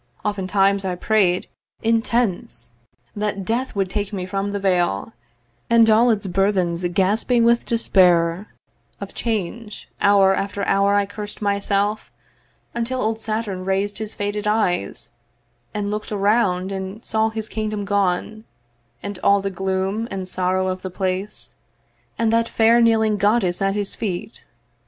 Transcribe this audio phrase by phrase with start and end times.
[0.25, 1.45] Oftentimes I pray'd
[1.83, 2.71] Intense,
[3.15, 5.13] that Death would take me from the vale
[5.69, 8.47] And all its burthens gasping with despair
[8.99, 12.11] Of change, hour after hour I curs'd myself;
[12.73, 15.11] Until old Saturn rais'd his faded eyes,
[15.71, 18.45] And look'd around and saw his kingdom gone,
[19.03, 21.53] And all the gloom and sorrow of the place,
[22.17, 24.45] And that fair kneeling Goddess at his feet.